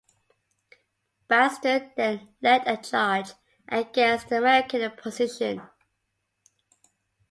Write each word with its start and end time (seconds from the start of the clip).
Basden 1.29 1.93
then 1.95 2.33
led 2.41 2.67
a 2.67 2.75
charge 2.77 3.33
against 3.67 4.29
the 4.29 4.39
American 4.39 4.89
position. 4.97 5.61